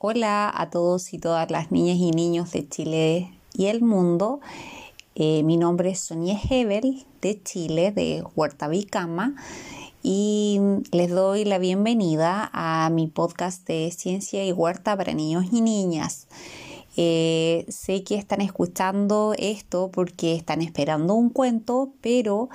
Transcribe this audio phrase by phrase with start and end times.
[0.00, 4.38] Hola a todos y todas las niñas y niños de Chile y el mundo.
[5.16, 9.34] Eh, mi nombre es Sonia Hebel de Chile, de Huerta Vicama,
[10.00, 10.60] y
[10.92, 16.28] les doy la bienvenida a mi podcast de Ciencia y Huerta para niños y niñas.
[16.96, 22.50] Eh, sé que están escuchando esto porque están esperando un cuento, pero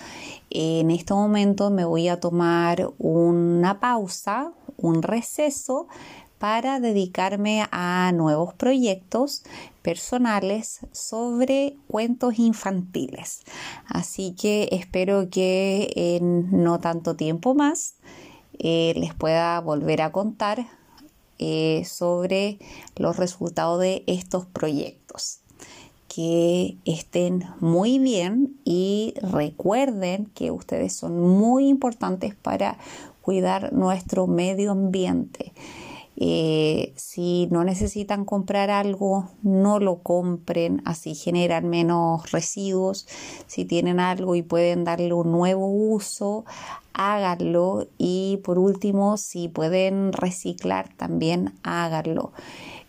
[0.50, 5.88] eh, en este momento me voy a tomar una pausa, un receso
[6.44, 9.44] para dedicarme a nuevos proyectos
[9.82, 13.44] personales sobre cuentos infantiles.
[13.88, 17.96] Así que espero que en no tanto tiempo más
[18.60, 20.68] eh, les pueda volver a contar
[21.40, 22.60] eh, sobre
[22.98, 25.40] los resultados de estos proyectos.
[26.10, 32.78] Que estén muy bien y recuerden que ustedes son muy importantes para
[33.22, 35.54] cuidar nuestro medio ambiente.
[36.16, 43.08] Eh, si no necesitan comprar algo, no lo compren, así generan menos residuos.
[43.48, 46.46] Si tienen algo y pueden darle un nuevo uso,
[46.94, 47.88] háganlo.
[47.98, 52.32] Y por último, si pueden reciclar, también háganlo.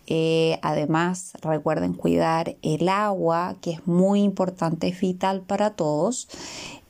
[0.07, 6.27] Eh, además, recuerden cuidar el agua, que es muy importante, es vital para todos.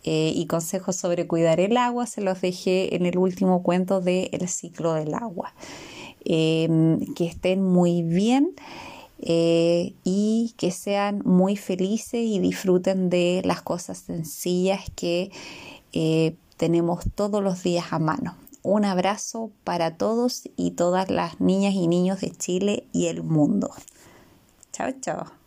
[0.07, 4.29] Eh, y consejos sobre cuidar el agua se los dejé en el último cuento de
[4.33, 5.53] El ciclo del agua.
[6.27, 8.55] Em, que estén muy bien
[9.19, 15.31] eh, y que sean muy felices y disfruten de las cosas sencillas que
[15.93, 18.35] eh, tenemos todos los días a mano.
[18.63, 23.69] Un abrazo para todos y todas las niñas y niños de Chile y el mundo.
[24.73, 25.44] Chao, chao.